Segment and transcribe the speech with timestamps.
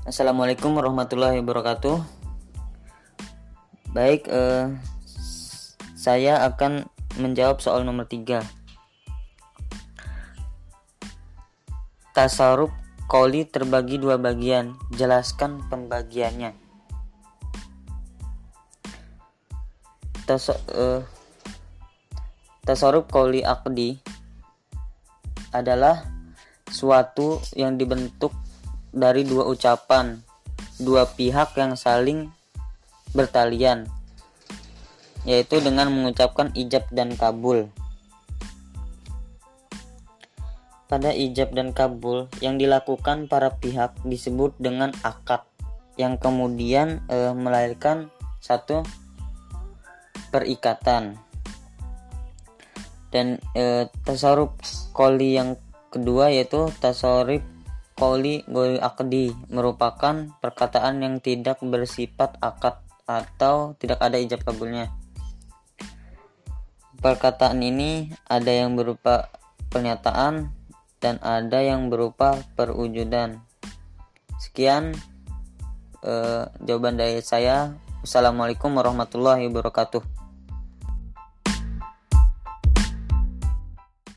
[0.00, 2.00] Assalamualaikum warahmatullahi wabarakatuh.
[3.92, 4.72] Baik, eh,
[5.92, 6.88] saya akan
[7.20, 8.40] menjawab soal nomor 3.
[12.16, 12.72] Tasaruf
[13.12, 14.72] koli terbagi dua bagian.
[14.96, 16.56] Jelaskan pembagiannya.
[20.24, 21.04] Tas eh,
[23.04, 24.00] koli akdi
[25.52, 26.08] adalah
[26.72, 28.32] suatu yang dibentuk
[28.90, 30.18] dari dua ucapan
[30.80, 32.32] dua pihak yang saling
[33.12, 33.86] bertalian
[35.28, 37.68] yaitu dengan mengucapkan ijab dan kabul.
[40.88, 45.46] Pada ijab dan kabul yang dilakukan para pihak disebut dengan akad
[45.94, 48.82] yang kemudian e, melahirkan satu
[50.34, 51.20] perikatan.
[53.12, 54.56] Dan e, tasaruf
[54.96, 55.54] koli yang
[55.94, 57.44] kedua yaitu tasaruf
[58.00, 64.88] Koli goli akdi merupakan perkataan yang tidak bersifat akad atau tidak ada ijab kabulnya.
[66.96, 69.28] Perkataan ini ada yang berupa
[69.68, 70.48] pernyataan
[70.96, 73.44] dan ada yang berupa perwujudan.
[74.40, 74.96] Sekian
[76.00, 77.76] eh, jawaban dari saya.
[78.00, 80.19] Wassalamualaikum warahmatullahi wabarakatuh.